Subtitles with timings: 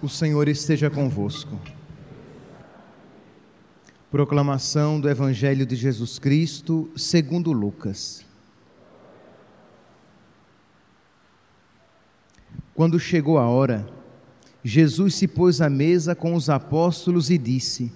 [0.00, 1.58] O Senhor esteja convosco.
[4.12, 8.24] Proclamação do Evangelho de Jesus Cristo, segundo Lucas.
[12.76, 13.88] Quando chegou a hora,
[14.62, 17.90] Jesus se pôs à mesa com os apóstolos e disse: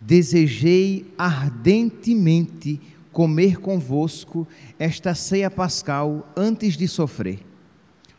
[0.00, 2.80] Desejei ardentemente
[3.12, 4.48] comer convosco
[4.78, 7.40] esta ceia pascal antes de sofrer.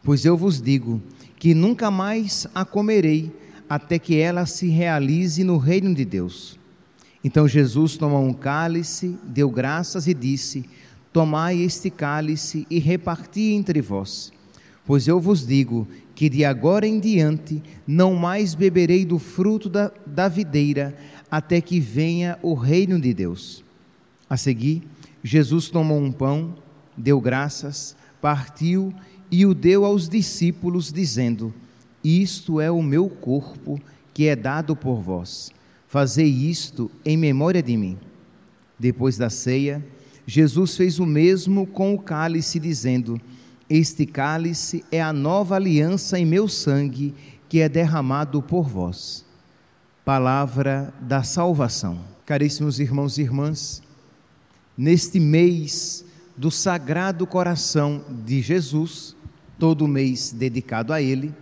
[0.03, 1.01] Pois eu vos digo
[1.43, 3.29] que nunca mais a comerei
[3.67, 6.57] até que ela se realize no reino de Deus.
[7.21, 10.63] Então Jesus tomou um cálice, deu graças e disse:
[11.11, 14.31] Tomai este cálice e reparti entre vós.
[14.85, 19.91] Pois eu vos digo que de agora em diante não mais beberei do fruto da,
[20.05, 20.95] da videira,
[21.29, 23.65] até que venha o reino de Deus.
[24.29, 24.81] A seguir,
[25.21, 26.55] Jesus tomou um pão,
[26.95, 29.12] deu graças, partiu e
[29.45, 31.51] o deu aos discípulos, dizendo:
[32.03, 33.81] Isto é o meu corpo
[34.13, 35.51] que é dado por vós.
[35.87, 37.97] Fazei isto em memória de mim.
[38.77, 39.83] Depois da ceia,
[40.27, 43.19] Jesus fez o mesmo com o cálice, dizendo:
[43.69, 47.13] Este cálice é a nova aliança em meu sangue,
[47.49, 49.25] que é derramado por vós.
[50.05, 51.99] Palavra da salvação.
[52.25, 53.81] Caríssimos irmãos e irmãs,
[54.77, 59.15] neste mês do Sagrado Coração de Jesus,
[59.57, 61.33] todo mês dedicado a ele.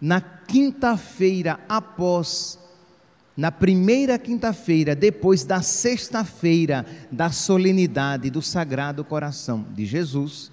[0.00, 2.58] Na quinta-feira após,
[3.36, 10.50] na primeira quinta-feira, depois da sexta-feira da solenidade do Sagrado Coração de Jesus,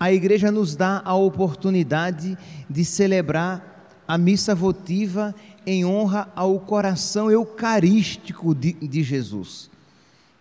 [0.00, 2.38] a igreja nos dá a oportunidade
[2.70, 5.34] de celebrar a missa votiva
[5.66, 9.68] em honra ao coração eucarístico de, de Jesus.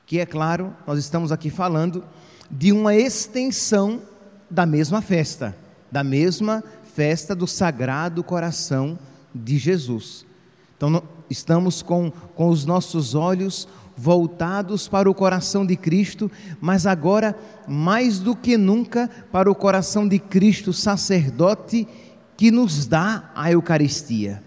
[0.05, 2.01] Que é claro, nós estamos aqui falando
[2.49, 4.01] de uma extensão
[4.49, 5.55] da mesma festa
[5.91, 8.97] da mesma festa do Sagrado Coração
[9.33, 10.25] de Jesus.
[10.75, 16.31] Então, estamos com, com os nossos olhos voltados para o coração de Cristo,
[16.61, 17.35] mas agora,
[17.67, 21.87] mais do que nunca, para o coração de Cristo, sacerdote,
[22.35, 24.43] que nos dá a Eucaristia.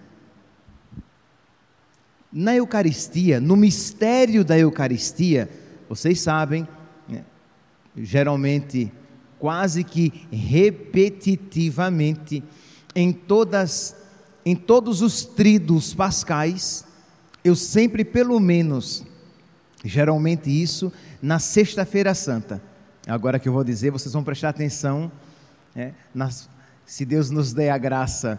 [2.32, 5.50] Na Eucaristia, no mistério da Eucaristia,
[5.88, 6.66] vocês sabem,
[7.08, 7.24] né,
[7.96, 8.92] geralmente
[9.40, 12.44] quase que repetitivamente
[12.94, 13.96] em todas
[14.44, 16.84] em todos os tridos pascais,
[17.44, 19.04] eu sempre pelo menos
[19.84, 22.62] geralmente isso na sexta-feira santa.
[23.06, 25.10] Agora que eu vou dizer, vocês vão prestar atenção,
[25.74, 26.48] né, nas,
[26.86, 28.38] se Deus nos der a graça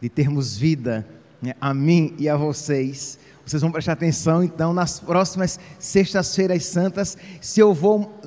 [0.00, 1.06] de termos vida,
[1.40, 7.16] né, a mim e a vocês, vocês vão prestar atenção então nas próximas sextas-feiras santas,
[7.40, 8.20] se eu vou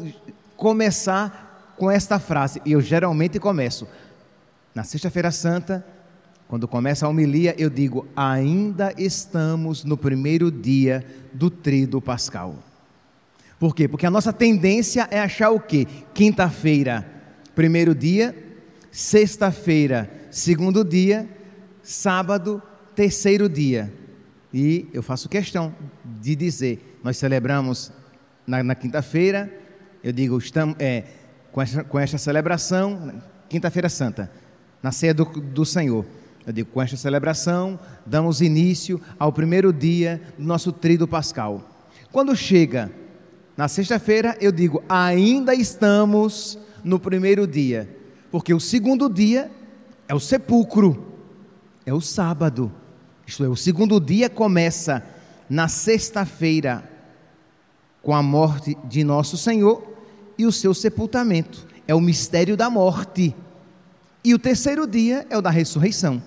[0.57, 1.44] começar
[1.77, 3.87] com esta frase, e eu geralmente começo.
[4.73, 5.85] Na Sexta-feira Santa,
[6.47, 12.55] quando começa a homilia, eu digo: ainda estamos no primeiro dia do trido pascal.
[13.59, 13.87] Por quê?
[13.87, 15.87] Porque a nossa tendência é achar o quê?
[16.13, 17.09] Quinta-feira,
[17.55, 18.35] primeiro dia,
[18.91, 21.27] sexta-feira, segundo dia,
[21.81, 22.61] sábado,
[22.93, 23.91] terceiro dia.
[24.53, 27.91] E eu faço questão de dizer: nós celebramos
[28.45, 29.51] na, na quinta-feira,
[30.03, 31.03] eu digo, estamos, é,
[31.55, 33.13] com esta, com celebração,
[33.47, 34.29] Quinta-feira Santa,
[34.83, 36.05] na ceia do, do Senhor.
[36.45, 41.63] Eu digo, com esta celebração, damos início ao primeiro dia do nosso trido pascal.
[42.11, 42.91] Quando chega
[43.55, 47.89] na sexta-feira, eu digo, ainda estamos no primeiro dia,
[48.29, 49.49] porque o segundo dia
[50.09, 51.05] é o sepulcro,
[51.85, 52.69] é o sábado.
[53.25, 55.01] Isto é, o segundo dia começa
[55.49, 56.83] na sexta-feira,
[58.01, 59.94] com a morte de nosso Senhor,
[60.37, 61.65] e o seu sepultamento.
[61.87, 63.35] É o mistério da morte.
[64.23, 66.21] E o terceiro dia é o da ressurreição.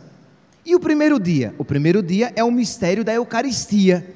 [0.65, 1.55] E o primeiro dia?
[1.59, 4.15] O primeiro dia é o mistério da Eucaristia,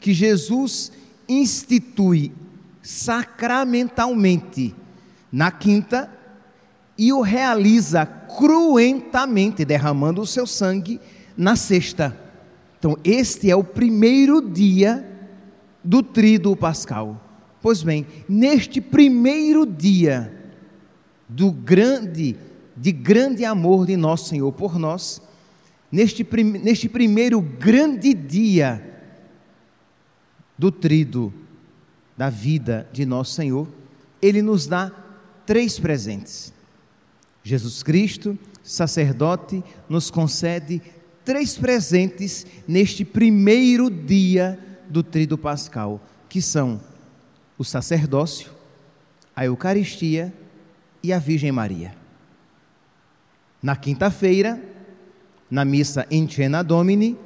[0.00, 0.90] que Jesus
[1.28, 2.32] institui
[2.82, 4.74] sacramentalmente
[5.30, 6.10] na quinta
[6.96, 11.00] e o realiza cruentamente, derramando o seu sangue
[11.36, 12.16] na sexta.
[12.78, 15.08] Então, este é o primeiro dia
[15.82, 17.23] do tríduo pascal.
[17.64, 20.30] Pois bem, neste primeiro dia
[21.26, 22.36] do grande,
[22.76, 25.22] de grande amor de nosso Senhor por nós,
[25.90, 29.00] neste, neste primeiro grande dia
[30.58, 31.32] do trido
[32.14, 33.66] da vida de nosso Senhor,
[34.20, 34.92] Ele nos dá
[35.46, 36.52] três presentes.
[37.42, 40.82] Jesus Cristo, sacerdote, nos concede
[41.24, 46.78] três presentes neste primeiro dia do trido pascal, que são
[47.58, 48.50] o sacerdócio,
[49.34, 50.32] a Eucaristia
[51.02, 51.94] e a Virgem Maria.
[53.62, 54.62] Na quinta-feira,
[55.50, 56.28] na missa In
[56.66, 57.16] Domini,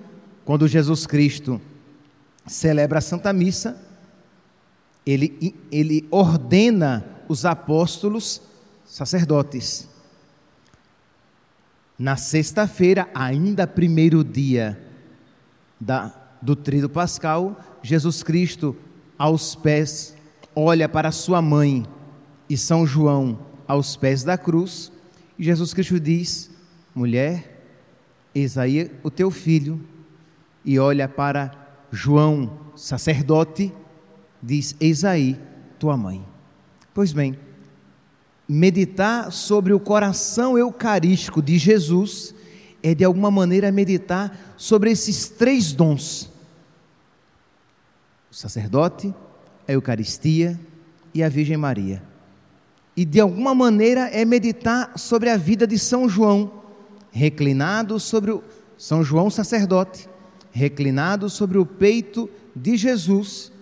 [0.44, 1.60] quando Jesus Cristo
[2.46, 3.80] celebra a Santa Missa,
[5.04, 8.42] ele, ele ordena os apóstolos
[8.84, 9.88] sacerdotes.
[11.98, 14.78] Na sexta-feira, ainda primeiro dia
[15.80, 18.76] da, do trido pascal, Jesus Cristo,
[19.18, 20.14] aos pés,
[20.54, 21.86] olha para sua mãe
[22.48, 24.90] e São João aos pés da cruz,
[25.38, 26.50] e Jesus Cristo diz:
[26.94, 27.64] Mulher,
[28.34, 29.80] eis aí o teu filho,
[30.64, 31.52] e olha para
[31.92, 33.72] João, sacerdote,
[34.42, 35.38] diz: Eis aí
[35.78, 36.24] tua mãe.
[36.94, 37.38] Pois bem,
[38.48, 42.34] meditar sobre o coração eucarístico de Jesus
[42.82, 46.30] é de alguma maneira meditar sobre esses três dons:
[48.30, 49.14] o sacerdote,
[49.68, 50.58] a Eucaristia
[51.14, 52.02] e a Virgem Maria.
[52.96, 56.50] E de alguma maneira é meditar sobre a vida de São João,
[57.12, 58.42] reclinado sobre o
[58.78, 60.08] São João sacerdote,
[60.50, 63.52] reclinado sobre o peito de Jesus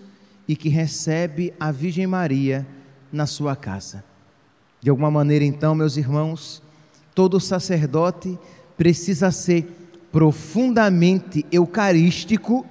[0.48, 2.66] e que recebe a Virgem Maria
[3.12, 4.04] na sua casa.
[4.80, 6.62] De alguma maneira, então, meus irmãos,
[7.14, 8.38] todo sacerdote
[8.76, 9.66] precisa ser
[10.12, 12.64] profundamente eucarístico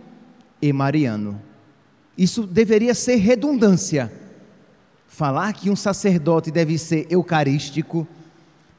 [0.61, 1.39] e mariano.
[2.17, 4.11] Isso deveria ser redundância.
[5.07, 8.07] Falar que um sacerdote deve ser eucarístico,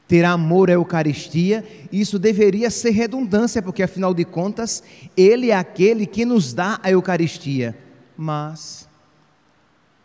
[0.07, 4.81] ter amor à Eucaristia, isso deveria ser redundância, porque afinal de contas,
[5.15, 7.77] Ele é aquele que nos dá a Eucaristia.
[8.15, 8.87] Mas,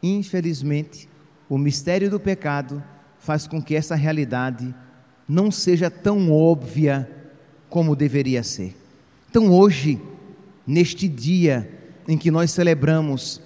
[0.03, 1.09] infelizmente,
[1.49, 2.83] o mistério do pecado
[3.19, 4.75] faz com que essa realidade
[5.29, 7.09] não seja tão óbvia
[7.71, 8.75] como deveria ser.
[9.31, 10.01] Então, hoje,
[10.67, 11.71] neste dia
[12.07, 13.41] em que nós celebramos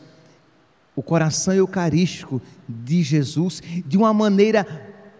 [0.94, 4.64] o coração eucarístico de Jesus, de uma maneira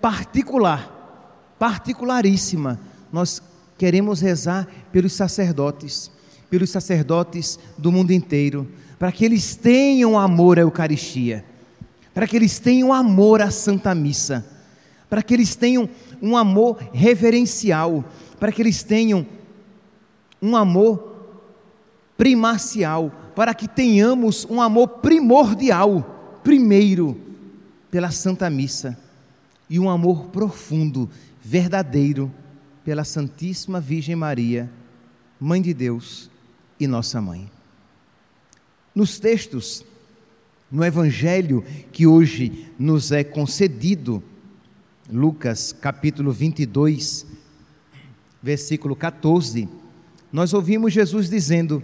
[0.00, 2.80] particular, particularíssima,
[3.12, 3.42] nós
[3.76, 6.10] queremos rezar pelos sacerdotes,
[6.48, 8.66] pelos sacerdotes do mundo inteiro,
[8.98, 11.44] para que eles tenham amor à Eucaristia
[12.16, 14.42] para que eles tenham amor à Santa Missa,
[15.06, 15.86] para que eles tenham
[16.22, 18.02] um amor reverencial,
[18.40, 19.26] para que eles tenham
[20.40, 21.14] um amor
[22.16, 27.20] primacial, para que tenhamos um amor primordial, primeiro,
[27.90, 28.98] pela Santa Missa,
[29.68, 31.10] e um amor profundo,
[31.42, 32.32] verdadeiro,
[32.82, 34.72] pela Santíssima Virgem Maria,
[35.38, 36.30] Mãe de Deus
[36.80, 37.50] e nossa mãe.
[38.94, 39.84] Nos textos
[40.70, 41.62] no evangelho
[41.92, 44.22] que hoje nos é concedido,
[45.12, 47.26] Lucas capítulo 22,
[48.42, 49.68] versículo 14,
[50.32, 51.82] nós ouvimos Jesus dizendo: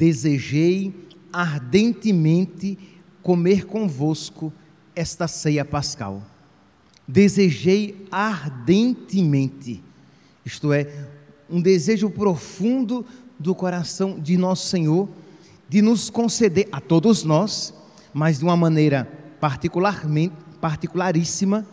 [0.00, 0.94] Desejei
[1.30, 2.78] ardentemente
[3.22, 4.50] comer convosco
[4.96, 6.22] esta ceia pascal.
[7.06, 9.84] Desejei ardentemente,
[10.42, 10.90] isto é,
[11.50, 13.04] um desejo profundo
[13.38, 15.06] do coração de nosso Senhor
[15.68, 17.74] de nos conceder a todos nós,
[18.14, 19.04] mas de uma maneira
[19.38, 21.66] particularmente particularíssima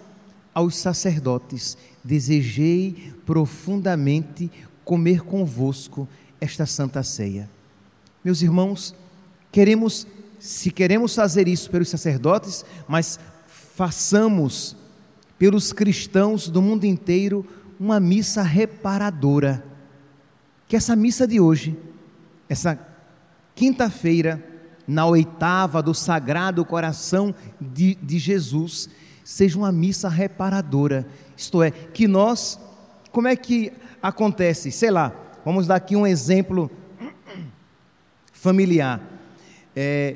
[0.54, 1.78] aos sacerdotes.
[2.04, 4.52] Desejei profundamente
[4.84, 6.06] comer convosco
[6.42, 7.56] esta santa ceia.
[8.28, 8.94] Meus irmãos,
[9.54, 10.06] queremos
[10.38, 13.18] se queremos fazer isso pelos sacerdotes, mas
[13.74, 14.76] façamos
[15.40, 17.48] pelos cristãos do mundo inteiro
[17.80, 19.64] uma missa reparadora.
[20.68, 21.80] Que essa missa de hoje,
[22.50, 22.78] essa
[23.56, 24.44] quinta-feira,
[24.86, 28.90] na oitava do Sagrado Coração de, de Jesus,
[29.24, 31.08] seja uma missa reparadora.
[31.38, 32.60] Isto é, que nós,
[33.10, 33.72] como é que
[34.04, 34.70] acontece?
[34.70, 35.16] Sei lá,
[35.46, 36.70] vamos dar aqui um exemplo
[38.48, 39.02] familiar.
[39.76, 40.16] É,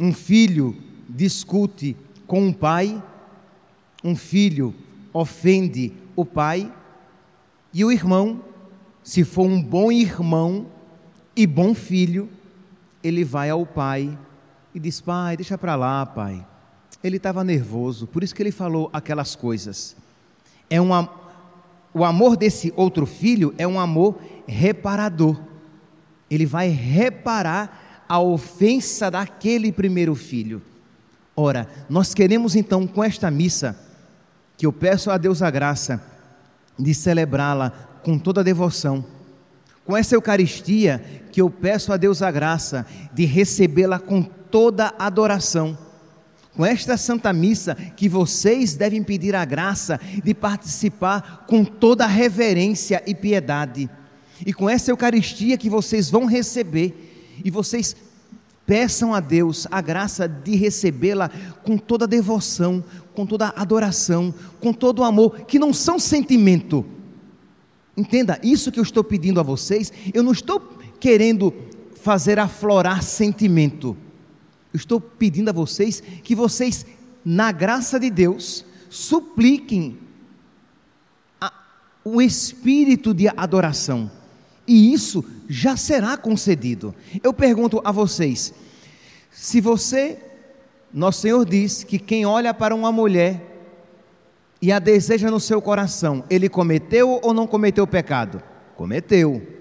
[0.00, 0.74] um filho
[1.06, 1.94] discute
[2.26, 3.02] com um pai,
[4.02, 4.74] um filho
[5.12, 6.72] ofende o pai,
[7.74, 8.40] e o irmão,
[9.02, 10.68] se for um bom irmão
[11.36, 12.30] e bom filho,
[13.04, 14.18] ele vai ao pai
[14.74, 16.46] e diz: Pai, deixa para lá, pai.
[17.04, 19.94] Ele estava nervoso, por isso que ele falou aquelas coisas.
[20.70, 20.92] É um,
[21.92, 24.18] o amor desse outro filho é um amor
[24.48, 25.38] reparador.
[26.30, 30.62] Ele vai reparar a ofensa daquele primeiro filho.
[31.34, 33.78] Ora, nós queremos então com esta missa,
[34.56, 36.02] que eu peço a Deus a graça,
[36.78, 37.70] de celebrá-la
[38.02, 39.04] com toda a devoção.
[39.84, 45.76] Com essa Eucaristia que eu peço a Deus a graça de recebê-la com toda adoração.
[46.54, 53.02] Com esta Santa Missa que vocês devem pedir a graça de participar com toda reverência
[53.06, 53.90] e piedade.
[54.44, 57.94] E com essa Eucaristia que vocês vão receber e vocês
[58.66, 61.30] Peçam a Deus a graça de recebê-la
[61.62, 62.82] com toda devoção,
[63.14, 66.84] com toda adoração, com todo amor, que não são sentimento.
[67.96, 70.60] Entenda, isso que eu estou pedindo a vocês, eu não estou
[70.98, 71.54] querendo
[72.02, 73.96] fazer aflorar sentimento.
[74.72, 76.84] Eu estou pedindo a vocês que vocês,
[77.24, 79.96] na graça de Deus, supliquem
[81.40, 81.52] a,
[82.04, 84.10] o espírito de adoração
[84.66, 86.94] e isso já será concedido.
[87.22, 88.52] Eu pergunto a vocês:
[89.30, 90.18] se você,
[90.92, 93.42] nosso Senhor diz que quem olha para uma mulher
[94.60, 98.42] e a deseja no seu coração, ele cometeu ou não cometeu pecado?
[98.76, 99.54] Cometeu.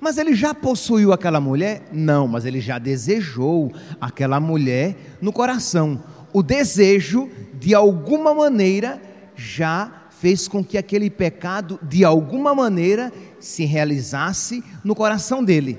[0.00, 1.88] Mas ele já possuiu aquela mulher?
[1.92, 6.02] Não, mas ele já desejou aquela mulher no coração.
[6.32, 9.00] O desejo, de alguma maneira,
[9.36, 13.12] já fez com que aquele pecado, de alguma maneira,
[13.44, 15.78] se realizasse no coração dele.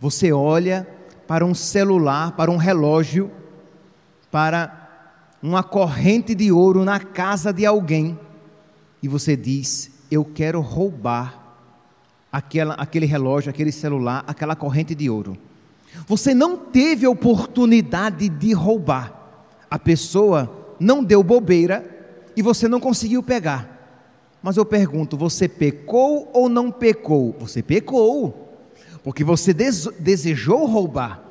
[0.00, 0.88] Você olha
[1.26, 3.30] para um celular, para um relógio,
[4.30, 4.88] para
[5.42, 8.18] uma corrente de ouro na casa de alguém
[9.02, 11.56] e você diz: Eu quero roubar
[12.30, 15.36] aquela, aquele relógio, aquele celular, aquela corrente de ouro.
[16.06, 19.12] Você não teve oportunidade de roubar.
[19.70, 21.84] A pessoa não deu bobeira
[22.36, 23.69] e você não conseguiu pegar.
[24.42, 27.34] Mas eu pergunto: você pecou ou não pecou?
[27.38, 28.58] Você pecou,
[29.02, 31.22] porque você desejou roubar.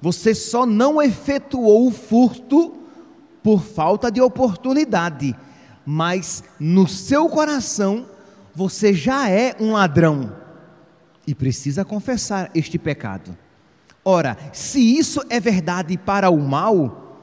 [0.00, 2.74] Você só não efetuou o furto
[3.42, 5.34] por falta de oportunidade,
[5.84, 8.06] mas no seu coração
[8.54, 10.32] você já é um ladrão
[11.26, 13.36] e precisa confessar este pecado.
[14.04, 17.18] Ora, se isso é verdade para o mal,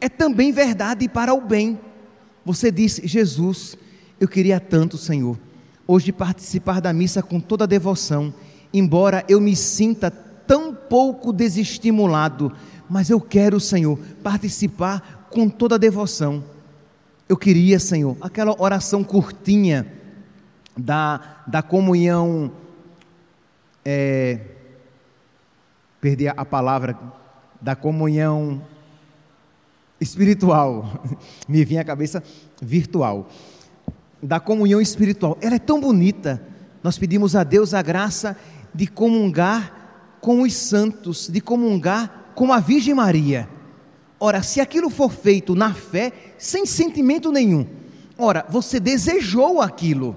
[0.00, 1.78] é também verdade para o bem.
[2.44, 3.76] Você disse, Jesus,
[4.24, 5.38] eu queria tanto, Senhor,
[5.86, 8.32] hoje participar da missa com toda a devoção,
[8.72, 12.50] embora eu me sinta tão pouco desestimulado,
[12.88, 16.42] mas eu quero, Senhor, participar com toda a devoção.
[17.28, 19.92] Eu queria, Senhor, aquela oração curtinha
[20.74, 22.50] da, da comunhão,
[23.84, 24.40] é,
[26.00, 26.98] perdi a palavra,
[27.60, 28.62] da comunhão
[30.00, 31.02] espiritual,
[31.46, 32.22] me vinha à cabeça
[32.60, 33.28] virtual,
[34.24, 35.36] da comunhão espiritual.
[35.40, 36.42] Ela é tão bonita.
[36.82, 38.36] Nós pedimos a Deus a graça
[38.74, 43.48] de comungar com os santos, de comungar com a Virgem Maria.
[44.18, 47.66] Ora, se aquilo for feito na fé, sem sentimento nenhum,
[48.16, 50.16] ora, você desejou aquilo,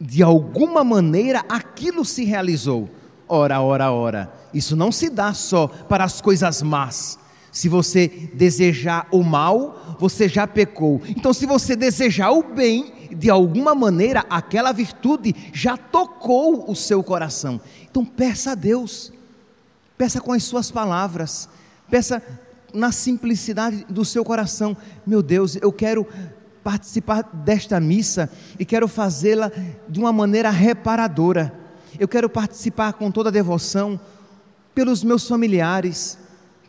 [0.00, 2.88] de alguma maneira aquilo se realizou.
[3.28, 7.18] Ora, ora, ora, isso não se dá só para as coisas más,
[7.50, 11.00] se você desejar o mal, você já pecou.
[11.08, 17.02] Então, se você desejar o bem, de alguma maneira, aquela virtude já tocou o seu
[17.02, 17.60] coração.
[17.90, 19.12] Então, peça a Deus,
[19.96, 21.48] peça com as suas palavras,
[21.90, 22.22] peça
[22.72, 24.76] na simplicidade do seu coração:
[25.06, 26.06] Meu Deus, eu quero
[26.62, 29.50] participar desta missa e quero fazê-la
[29.88, 31.52] de uma maneira reparadora.
[31.98, 33.98] Eu quero participar com toda a devoção
[34.74, 36.18] pelos meus familiares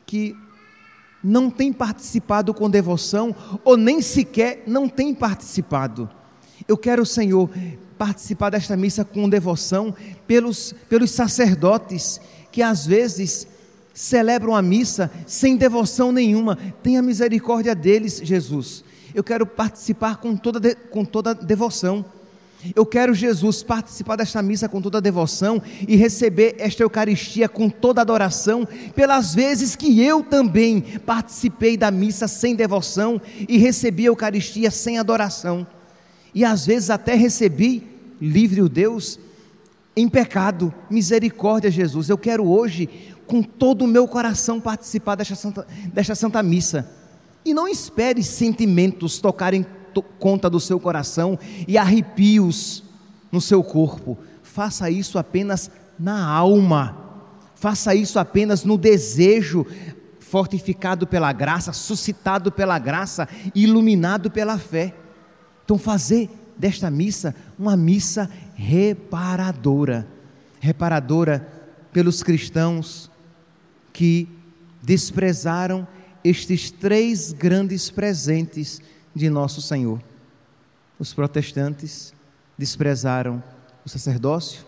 [0.05, 0.35] que
[1.23, 6.09] não tem participado com devoção ou nem sequer não tem participado.
[6.67, 7.49] Eu quero, Senhor,
[7.97, 9.93] participar desta missa com devoção
[10.25, 12.21] pelos, pelos sacerdotes
[12.51, 13.47] que às vezes
[13.93, 16.57] celebram a missa sem devoção nenhuma.
[16.81, 18.83] Tenha misericórdia deles, Jesus.
[19.13, 22.05] Eu quero participar com toda, com toda devoção.
[22.75, 28.01] Eu quero, Jesus, participar desta missa com toda devoção e receber esta Eucaristia com toda
[28.01, 34.69] adoração, pelas vezes que eu também participei da missa sem devoção e recebi a Eucaristia
[34.71, 35.65] sem adoração,
[36.35, 37.87] e às vezes até recebi,
[38.19, 39.17] livre o Deus,
[39.95, 42.09] em pecado, misericórdia, Jesus.
[42.09, 42.89] Eu quero hoje,
[43.25, 46.89] com todo o meu coração, participar desta Santa, desta Santa Missa,
[47.45, 49.65] e não espere sentimentos tocarem
[50.01, 51.37] conta do seu coração
[51.67, 52.83] e arrepios
[53.31, 54.17] no seu corpo.
[54.43, 56.97] Faça isso apenas na alma.
[57.55, 59.65] Faça isso apenas no desejo
[60.19, 64.93] fortificado pela graça, suscitado pela graça, iluminado pela fé.
[65.65, 70.07] Então, fazer desta missa uma missa reparadora
[70.59, 71.47] reparadora
[71.91, 73.09] pelos cristãos
[73.93, 74.27] que
[74.83, 75.87] desprezaram
[76.23, 78.81] estes três grandes presentes
[79.15, 80.01] de nosso Senhor.
[80.97, 82.13] Os protestantes
[82.57, 83.41] desprezaram
[83.85, 84.65] o sacerdócio,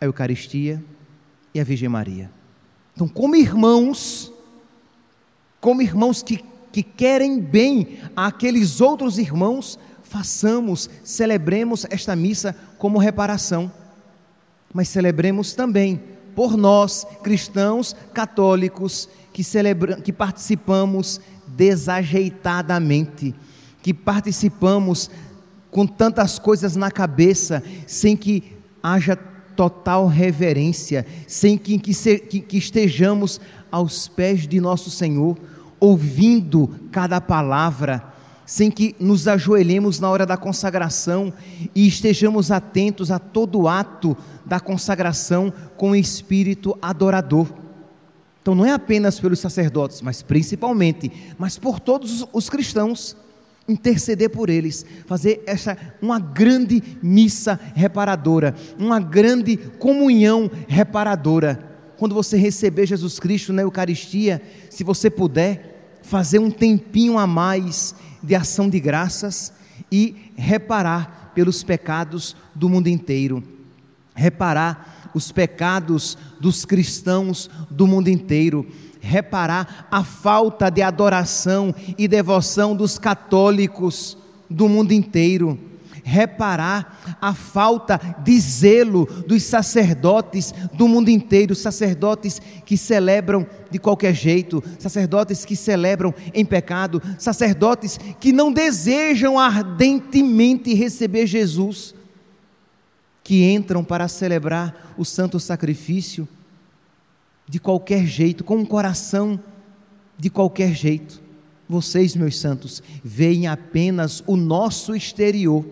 [0.00, 0.82] a Eucaristia
[1.52, 2.30] e a Virgem Maria.
[2.94, 4.32] Então, como irmãos,
[5.60, 6.42] como irmãos que,
[6.72, 13.70] que querem bem àqueles outros irmãos, façamos, celebremos esta missa como reparação,
[14.72, 16.00] mas celebremos também
[16.34, 21.20] por nós, cristãos católicos, que, celebra, que participamos
[21.56, 23.34] desajeitadamente,
[23.82, 25.10] que participamos
[25.70, 32.40] com tantas coisas na cabeça, sem que haja total reverência, sem que, que, se, que,
[32.40, 35.36] que estejamos aos pés de nosso Senhor,
[35.80, 38.04] ouvindo cada palavra,
[38.46, 41.32] sem que nos ajoelhemos na hora da consagração
[41.74, 47.63] e estejamos atentos a todo ato da consagração com o espírito adorador.
[48.44, 53.16] Então não é apenas pelos sacerdotes, mas principalmente, mas por todos os cristãos,
[53.66, 61.58] interceder por eles, fazer essa uma grande missa reparadora, uma grande comunhão reparadora.
[61.96, 67.94] Quando você receber Jesus Cristo na Eucaristia, se você puder, fazer um tempinho a mais
[68.22, 69.54] de ação de graças
[69.90, 73.42] e reparar pelos pecados do mundo inteiro.
[74.14, 78.66] Reparar os pecados dos cristãos do mundo inteiro,
[79.00, 84.18] reparar a falta de adoração e devoção dos católicos
[84.50, 85.58] do mundo inteiro,
[86.02, 94.14] reparar a falta de zelo dos sacerdotes do mundo inteiro, sacerdotes que celebram de qualquer
[94.14, 101.94] jeito, sacerdotes que celebram em pecado, sacerdotes que não desejam ardentemente receber Jesus
[103.24, 106.28] que entram para celebrar o santo sacrifício
[107.48, 109.40] de qualquer jeito, com um coração
[110.18, 111.22] de qualquer jeito.
[111.66, 115.64] Vocês, meus santos, veem apenas o nosso exterior,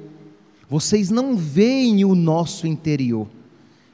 [0.69, 3.29] vocês não veem o nosso interior.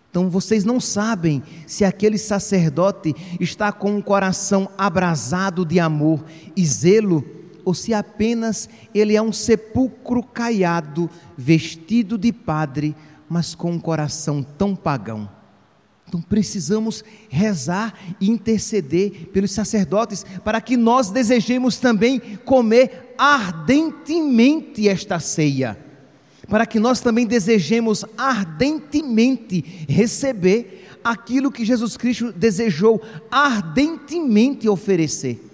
[0.08, 6.24] Então vocês não sabem se aquele sacerdote está com um coração abrasado de amor
[6.56, 7.24] e zelo,
[7.64, 12.94] ou se apenas ele é um sepulcro caiado, vestido de padre,
[13.28, 15.28] mas com um coração tão pagão.
[16.06, 25.20] Então precisamos rezar e interceder pelos sacerdotes para que nós desejemos também comer ardentemente esta
[25.20, 25.78] ceia,
[26.48, 35.47] para que nós também desejemos ardentemente receber aquilo que Jesus Cristo desejou ardentemente oferecer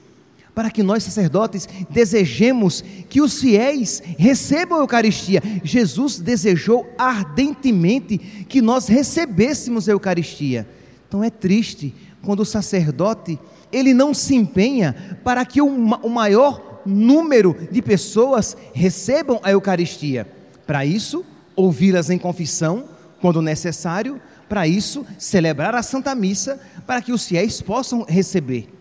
[0.55, 5.43] para que nós sacerdotes desejemos que os fiéis recebam a Eucaristia.
[5.65, 10.67] Jesus desejou ardentemente que nós recebêssemos a Eucaristia.
[11.09, 13.39] Então é triste quando o sacerdote
[13.73, 15.69] ele não se empenha para que o,
[16.09, 20.29] maior número de pessoas recebam a Eucaristia.
[20.67, 21.25] Para isso,
[21.57, 22.85] ouvi-las em confissão
[23.21, 28.74] quando necessário, para isso, celebrar a Santa Missa para que os fiéis possam receber.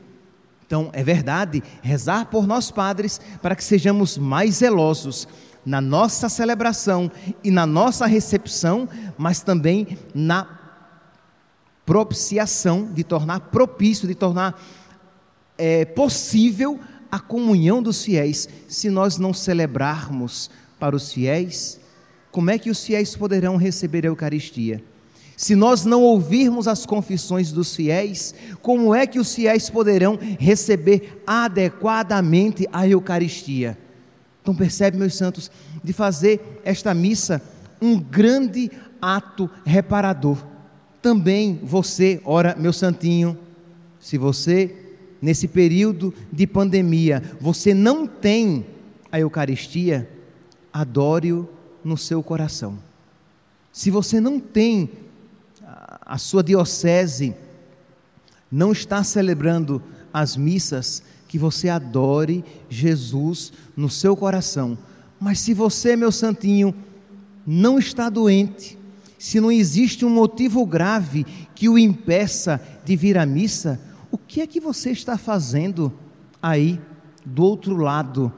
[0.65, 5.28] Então, é verdade, rezar por nós padres para que sejamos mais zelosos
[5.65, 7.12] na nossa celebração
[7.43, 10.60] e na nossa recepção, mas também na
[11.86, 14.62] propiciação, de tornar propício, de tornar
[15.58, 16.80] é, possível
[17.12, 18.47] a comunhão dos fiéis.
[18.67, 20.49] Se nós não celebrarmos
[20.80, 21.80] para os fiéis,
[22.32, 24.84] como é que os fiéis poderão receber a Eucaristia?
[25.36, 31.22] Se nós não ouvirmos as confissões dos fiéis, como é que os fiéis poderão receber
[31.26, 33.78] adequadamente a Eucaristia?
[34.41, 35.50] Então, percebe, meus santos,
[35.84, 37.41] de fazer esta missa
[37.82, 40.38] um grande ato reparador.
[41.02, 43.38] Também você, ora, meu santinho,
[44.00, 44.76] se você,
[45.22, 48.65] nesse período de pandemia, você não tem
[49.12, 50.10] a Eucaristia,
[50.72, 51.50] adore-o
[51.84, 52.78] no seu coração.
[53.72, 54.89] Se você não tem
[56.06, 57.36] a sua diocese
[58.52, 59.82] não está celebrando
[60.13, 64.78] as missas, que você adore Jesus no seu coração.
[65.20, 66.76] Mas se você, meu santinho,
[67.46, 68.78] não está doente,
[69.18, 73.80] se não existe um motivo grave que o impeça de vir à missa,
[74.12, 75.92] o que é que você está fazendo
[76.42, 76.80] aí
[77.26, 78.32] do outro lado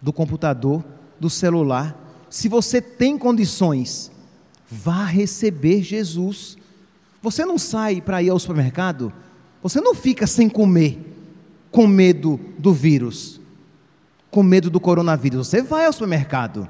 [0.00, 0.82] do computador,
[1.20, 1.94] do celular?
[2.30, 4.10] Se você tem condições,
[4.70, 6.56] Vá receber Jesus.
[7.22, 9.12] Você não sai para ir ao supermercado,
[9.62, 10.98] você não fica sem comer,
[11.70, 13.40] com medo do vírus,
[14.30, 15.48] com medo do coronavírus.
[15.48, 16.68] Você vai ao supermercado,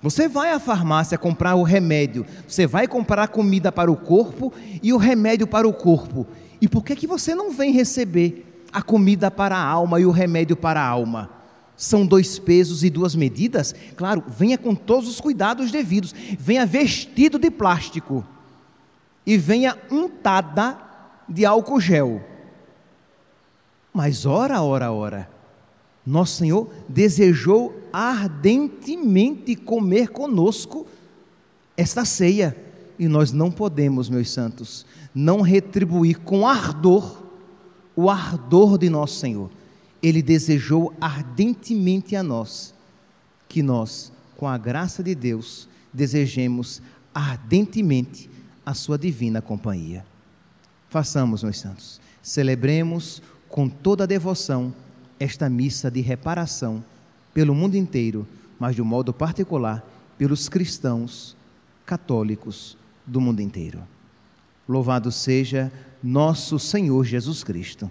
[0.00, 4.92] você vai à farmácia comprar o remédio, você vai comprar comida para o corpo e
[4.92, 6.26] o remédio para o corpo.
[6.60, 10.10] E por que, que você não vem receber a comida para a alma e o
[10.10, 11.41] remédio para a alma?
[11.82, 13.74] São dois pesos e duas medidas?
[13.96, 16.14] Claro, venha com todos os cuidados devidos.
[16.38, 18.24] Venha vestido de plástico.
[19.26, 20.78] E venha untada
[21.28, 22.22] de álcool gel.
[23.92, 25.28] Mas ora, ora, ora.
[26.06, 30.86] Nosso Senhor desejou ardentemente comer conosco
[31.76, 32.56] esta ceia.
[32.96, 37.24] E nós não podemos, meus santos, não retribuir com ardor
[37.96, 39.50] o ardor de nosso Senhor.
[40.02, 42.74] Ele desejou ardentemente a nós
[43.48, 46.82] que nós, com a graça de Deus, desejemos
[47.14, 48.28] ardentemente
[48.64, 50.04] a sua divina companhia.
[50.88, 54.74] Façamos, meus santos, celebremos com toda a devoção
[55.20, 56.84] esta missa de reparação
[57.32, 58.26] pelo mundo inteiro,
[58.58, 59.86] mas de um modo particular
[60.18, 61.36] pelos cristãos
[61.84, 63.82] católicos do mundo inteiro.
[64.68, 67.90] Louvado seja nosso Senhor Jesus Cristo,